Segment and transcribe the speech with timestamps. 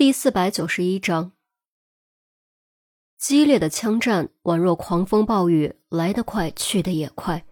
[0.00, 1.32] 第四百九十一章，
[3.18, 7.44] 激烈的枪战宛若狂风暴雨，来得快，去得也快，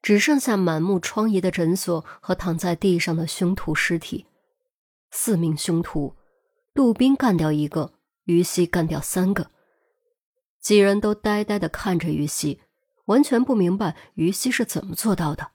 [0.00, 4.24] 只剩下满目疮痍的诊所和躺在地上的凶徒尸体。
[5.10, 6.16] 四名凶徒，
[6.72, 7.92] 杜宾干掉一个，
[8.24, 9.50] 于西干掉三个。
[10.62, 12.62] 几人都呆呆的看着于西，
[13.04, 15.50] 完全不明白于西是怎么做到的。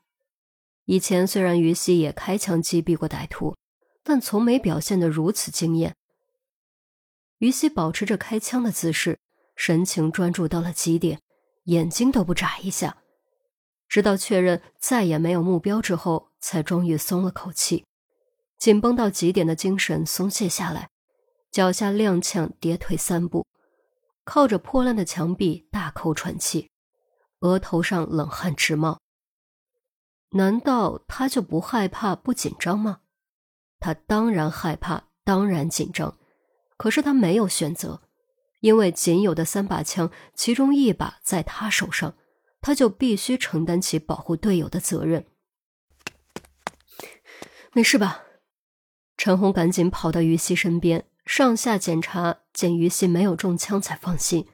[0.85, 3.55] 以前虽然于西也开枪击毙过歹徒，
[4.03, 5.95] 但从没表现得如此惊艳。
[7.39, 9.19] 于西保持着开枪的姿势，
[9.55, 11.21] 神情专注到了极点，
[11.65, 12.97] 眼睛都不眨一下，
[13.87, 17.85] 直到确认再也没有目标之后，才终于松了口气。
[18.57, 20.89] 紧绷到极点的精神松懈下来，
[21.51, 23.45] 脚下踉跄，跌退三步，
[24.23, 26.71] 靠着破烂的墙壁大口喘气，
[27.41, 28.99] 额头上冷汗直冒。
[30.31, 33.01] 难道他就不害怕、不紧张吗？
[33.79, 36.17] 他当然害怕，当然紧张。
[36.77, 38.01] 可是他没有选择，
[38.59, 42.15] 因为仅有的三把枪，其中一把在他手上，
[42.61, 45.25] 他就必须承担起保护队友的责任。
[47.73, 48.23] 没事吧？
[49.17, 54.47] 陈红赶紧跑到于西身边，上下检查，见于西没有中枪，才放心。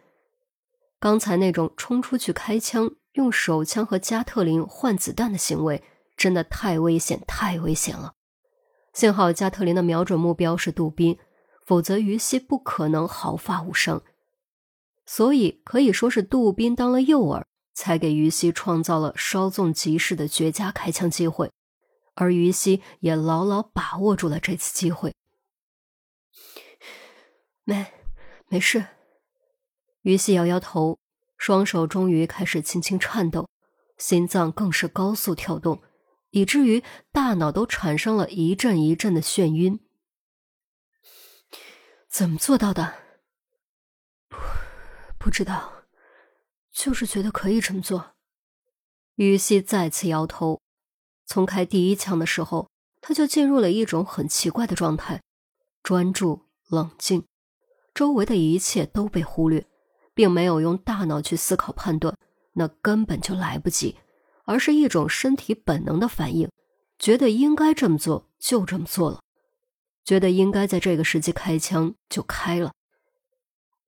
[0.99, 5.83] 刚才那种冲出去开枪、用手枪和加特林换子弹的行为，
[6.15, 8.13] 真的太危险，太危险了。
[8.93, 11.19] 幸好加特林的瞄准目标是杜宾。
[11.65, 14.03] 否则，于西不可能毫发无伤。
[15.05, 21.51] 所以可以说是杜宾当了诱饵，才给于西创造了稍纵即逝的绝佳开枪机会，
[22.15, 25.13] 而于西也牢牢把握住了这次机会。
[27.63, 27.87] 没，
[28.47, 28.85] 没事。
[30.01, 30.99] 于西摇摇头，
[31.37, 33.47] 双手终于开始轻轻颤抖，
[33.97, 35.81] 心脏更是高速跳动，
[36.31, 39.79] 以至于大脑都产生了一阵一阵的眩晕。
[42.13, 42.93] 怎么做到的？
[44.29, 44.37] 不，
[45.17, 45.85] 不知道，
[46.71, 48.11] 就是觉得可以这么做。
[49.15, 50.61] 于西再次摇头。
[51.25, 52.69] 从开第一枪的时候，
[53.01, 55.23] 他就进入了一种很奇怪的状态，
[55.81, 57.25] 专注、冷静，
[57.95, 59.65] 周围的一切都被忽略，
[60.13, 62.15] 并没有用大脑去思考判断，
[62.53, 63.97] 那根本就来不及，
[64.45, 66.47] 而是一种身体本能的反应，
[66.99, 69.22] 觉得应该这么做，就这么做了。
[70.03, 72.73] 觉得应该在这个时机开枪，就开了。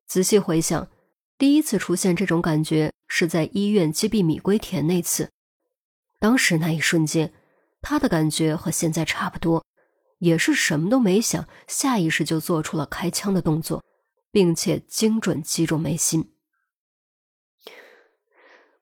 [0.07, 0.89] 仔细回想，
[1.37, 5.31] 第一次出现这种感觉是在医院击毙米龟田那次。
[6.19, 7.33] 当时那一瞬间，
[7.81, 9.65] 他的感觉和现在差不多，
[10.19, 13.83] 也是什么都没想，下意识就做出了开枪的动作，
[14.31, 16.31] 并且精准击中眉心。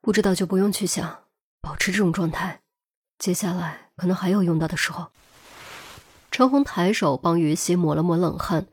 [0.02, 1.24] 不知道就不用去想，
[1.62, 2.62] 保持这种状态，
[3.18, 5.12] 接下来可能还有用到的时候。
[6.34, 8.66] 陈红抬手帮于西抹了抹冷汗，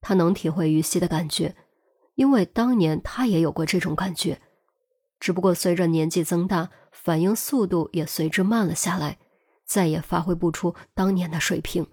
[0.00, 1.56] 他能体会于西的感觉，
[2.14, 4.40] 因为当年他也有过这种感觉，
[5.18, 9.18] 只不过随着年纪增大，反应速度也随之慢了下来，
[9.66, 11.88] 再也发挥不出当年的水平。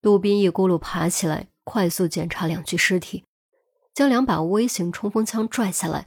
[0.00, 3.24] 杜宾一咕噜爬起来，快速检查两具尸体，
[3.92, 6.06] 将两把微型冲锋枪拽下来，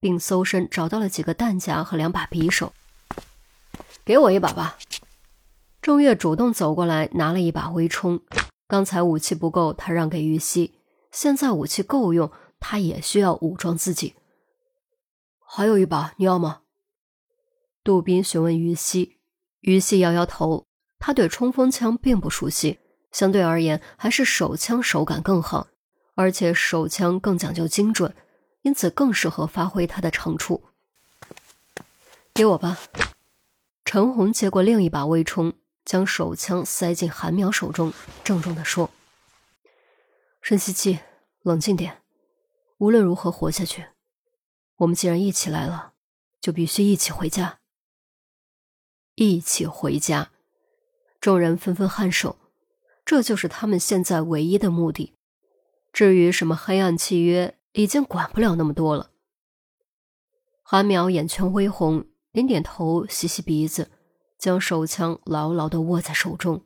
[0.00, 2.72] 并搜身找到了几个弹夹和两把匕首，
[4.04, 4.76] 给我一把吧。
[5.86, 8.20] 郑月主动走过来，拿了一把微冲。
[8.66, 10.80] 刚才武器不够，他让给于西。
[11.12, 14.16] 现在武器够用，他也需要武装自己。
[15.38, 16.62] 还有一把，你要吗？
[17.84, 19.18] 杜宾询问于西。
[19.60, 20.66] 于西摇摇头，
[20.98, 22.80] 他对冲锋枪并不熟悉，
[23.12, 25.68] 相对而言，还是手枪手感更好，
[26.16, 28.12] 而且手枪更讲究精准，
[28.62, 30.64] 因此更适合发挥他的长处。
[32.34, 32.76] 给我吧。
[33.84, 35.52] 陈红接过另一把微冲。
[35.86, 37.92] 将手枪塞进韩苗手中，
[38.24, 38.90] 郑重地说
[40.42, 40.98] ：“深吸气，
[41.42, 42.02] 冷静点。
[42.78, 43.86] 无论如何活下去。
[44.78, 45.94] 我们既然一起来了，
[46.40, 47.60] 就必须一起回家。
[49.14, 50.32] 一起回家。”
[51.20, 52.36] 众人纷纷颔首。
[53.04, 55.14] 这就是他们现在唯一的目的。
[55.92, 59.12] 至于什么黑暗契约，已经管不了那么多了。
[60.64, 63.92] 韩苗眼圈微红，点点头，吸吸鼻子。
[64.46, 66.62] 将手枪牢牢的握在手中，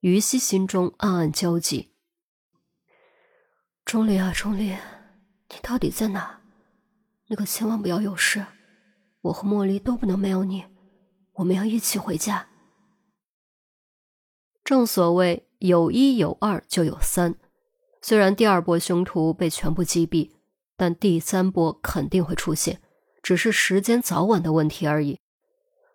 [0.00, 1.92] 于西心中暗暗焦急。
[3.84, 6.40] 钟离啊，钟离，你到底在哪？
[7.26, 8.46] 你可千万不要有事，
[9.20, 10.64] 我和茉莉都不能没有你，
[11.34, 12.48] 我们要一起回家。
[14.64, 17.34] 正所谓有一有二就有三，
[18.00, 20.30] 虽然第二波凶徒被全部击毙，
[20.74, 22.80] 但第三波肯定会出现，
[23.22, 25.20] 只是时间早晚的问题而已。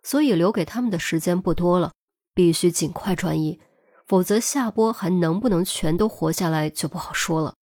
[0.03, 1.93] 所以留给他们的时间不多了，
[2.33, 3.59] 必须尽快转移，
[4.05, 7.55] 否则下波还能不能全都活下来就不好说了。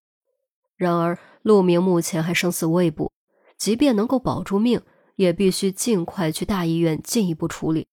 [0.76, 3.12] 然而陆明目前还生死未卜，
[3.58, 4.80] 即便能够保住命，
[5.16, 7.86] 也必须尽快去大医院进一步处理，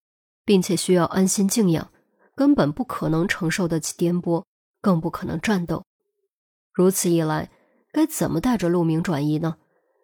[0.46, 1.92] 并且需要安心静养，
[2.34, 4.46] 根本不可能承受得起颠簸，
[4.82, 5.84] 更不可能战斗。
[6.74, 7.52] 如此一来，
[7.92, 9.58] 该怎么带着陆明转移呢？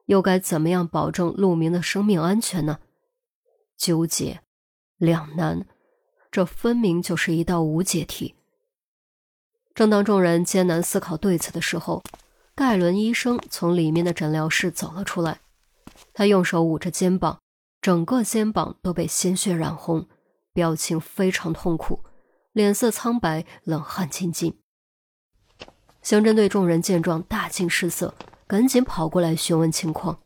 [0.07, 2.79] 又该怎么样保证陆明的生命安全呢？
[3.83, 4.39] 纠结，
[4.95, 5.67] 两难，
[6.31, 8.33] 这分明就是一道无解题。
[9.75, 12.01] 正当众人艰难思考对策的时候，
[12.55, 15.41] 盖伦医生从里面的诊疗室走了出来。
[16.13, 17.41] 他用手捂着肩膀，
[17.81, 20.07] 整个肩膀都被鲜血染红，
[20.53, 22.05] 表情非常痛苦，
[22.53, 24.57] 脸色苍白，冷汗津津。
[26.01, 28.15] 刑侦队众人见状大惊失色。
[28.45, 30.19] 赶紧跑过来询问情况。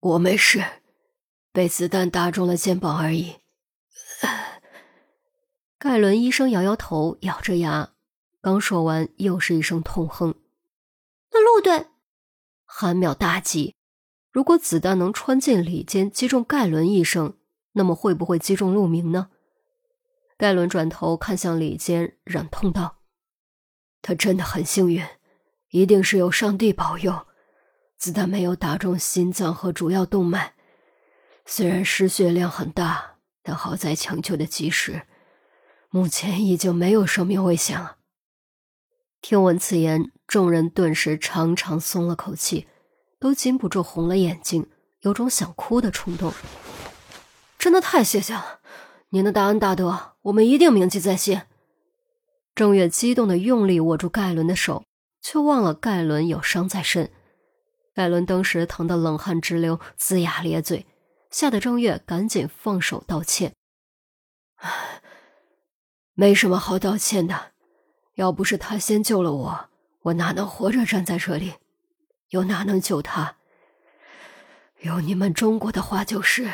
[0.00, 0.64] 我没事，
[1.52, 3.36] 被子弹打中了肩膀而已。
[5.78, 7.92] 盖伦医生摇摇头，咬着牙，
[8.40, 10.34] 刚说完，又是一声痛哼。
[11.30, 11.86] 那陆队，
[12.64, 13.74] 韩淼大急。
[14.30, 17.36] 如果子弹能穿进里间，击中盖伦医生，
[17.72, 19.30] 那么会不会击中陆明呢？
[20.36, 22.98] 盖伦转头看向里间，忍痛道
[24.02, 25.04] ：“他真的很幸运。”
[25.70, 27.26] 一定是有上帝保佑，
[27.98, 30.54] 子弹没有打中心脏和主要动脉。
[31.50, 35.04] 虽然失血量很大，但好在抢救的及时，
[35.88, 37.96] 目前已经没有生命危险了。
[39.22, 42.68] 听闻此言，众人顿时长长松了口气，
[43.18, 44.68] 都禁不住红了眼睛，
[45.00, 46.34] 有种想哭的冲动。
[47.58, 48.60] 真的太谢谢了，
[49.08, 51.40] 您的大恩大德，我们一定铭记在心。
[52.54, 54.84] 郑月激动的用力握住盖伦的手。
[55.20, 57.10] 却忘了盖伦有伤在身，
[57.92, 60.86] 盖伦当时疼得冷汗直流，龇牙咧嘴，
[61.30, 63.54] 吓得张月赶紧放手道歉
[66.14, 67.52] ：“没什么好道歉的，
[68.14, 69.68] 要不是他先救了我，
[70.02, 71.56] 我哪能活着站在这里？
[72.30, 73.36] 又哪能救他？
[74.80, 76.50] 用你们中国的话就是，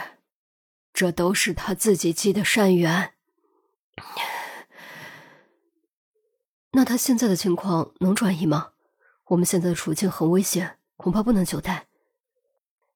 [0.92, 3.14] 这都是他自己积的善缘。”
[6.72, 8.72] 那他现在的情况能转移吗？
[9.26, 11.86] 我们现在的处境很危险，恐怕不能久待。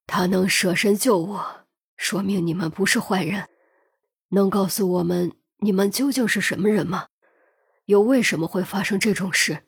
[0.06, 1.66] 他能舍身救我，
[1.98, 3.50] 说明你们不是坏人。
[4.28, 7.08] 能告诉我们你们究竟是什么人吗？
[7.86, 9.64] 又为什么会发生这种事？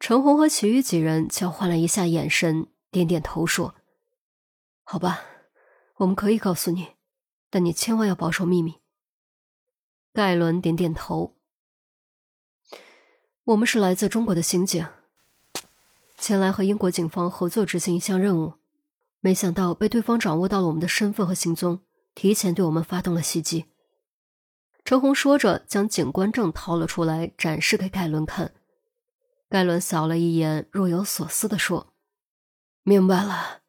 [0.00, 3.74] 陈红和其余几人交换了一下眼神，点点头说
[4.84, 5.22] ：“好吧，
[5.96, 6.94] 我们可以告诉你，
[7.50, 8.80] 但你千万要保守秘密。”
[10.14, 11.36] 盖伦点点头。
[13.44, 14.86] 我们是来自中国的刑警，
[16.16, 18.54] 前来和英国警方合作执行一项任务，
[19.20, 21.80] 没想到被对方掌握到了我们的身份和行踪，
[22.14, 23.66] 提前对我们发动了袭击。
[24.84, 28.54] 陈红说着，将警官证掏了出来，展示给盖伦看。
[29.48, 31.92] 盖伦扫了一眼，若有所思的说
[32.84, 33.60] ：“明白了，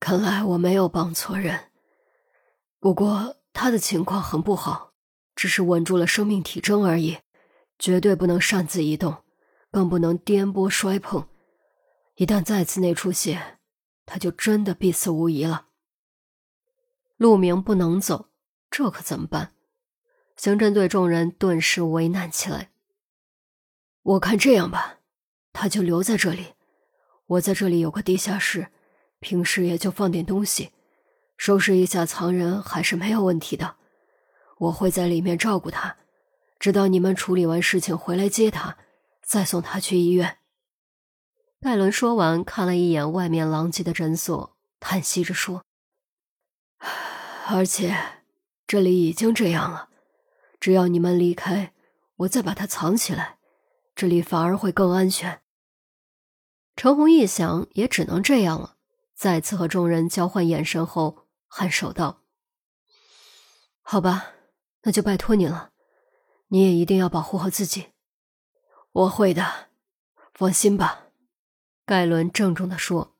[0.00, 1.70] 看来我没有帮错人。
[2.80, 4.92] 不过他的情况很不好，
[5.34, 7.18] 只是稳住了生命体征而已。”
[7.78, 9.18] 绝对不能擅自移动，
[9.70, 11.28] 更不能颠簸摔碰。
[12.14, 13.55] 一旦再次内出血，
[14.06, 15.66] 他就真的必死无疑了。
[17.18, 18.28] 陆明不能走，
[18.70, 19.52] 这可怎么办？
[20.36, 22.70] 刑侦队众人顿时为难起来。
[24.02, 25.00] 我看这样吧，
[25.52, 26.54] 他就留在这里。
[27.26, 28.68] 我在这里有个地下室，
[29.18, 30.72] 平时也就放点东西，
[31.36, 33.76] 收拾一下藏人还是没有问题的。
[34.58, 35.96] 我会在里面照顾他。
[36.58, 38.78] 直到你们处理完事情回来接他，
[39.22, 40.38] 再送他去医院。
[41.60, 45.64] 盖伦说完，看了一眼外面狼藉的诊所，叹息着说
[47.48, 48.22] ：“而且
[48.66, 49.88] 这里已经这样了，
[50.60, 51.72] 只要你们离开，
[52.16, 53.38] 我再把它藏起来，
[53.94, 55.40] 这里反而会更安全。”
[56.76, 58.76] 陈红一想，也只能这样了。
[59.14, 62.22] 再次和众人交换眼神后，颔首道
[63.80, 64.32] ：“好吧，
[64.82, 65.70] 那就拜托你了。”
[66.48, 67.88] 你也一定要保护好自己，
[68.92, 69.70] 我会的，
[70.34, 71.05] 放心吧。”
[71.86, 73.14] 盖伦郑重地说。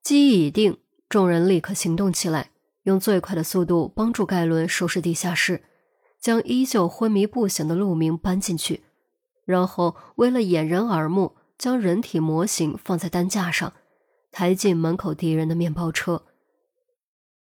[0.00, 2.52] 机已定，众人立刻行动起来，
[2.84, 5.64] 用最快的速度帮助盖伦收拾地下室，
[6.20, 8.84] 将依旧昏迷不醒的陆明搬进去，
[9.44, 13.72] 然后为了掩人耳目，将人体模型放在担架上，
[14.30, 16.24] 抬进门口敌人的面包车，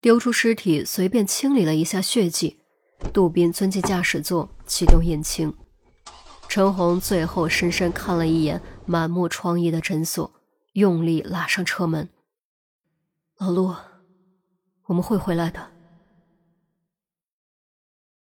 [0.02, 2.61] 丢出尸体，随便清理了一下血迹。
[3.12, 5.52] 杜宾钻进驾驶座，启动引擎。
[6.46, 10.33] 陈红最后深深看了一眼满目疮痍的诊所，
[10.73, 12.09] 用力拉上车门。
[13.38, 13.75] 老陆，
[14.85, 15.74] 我们会回来的。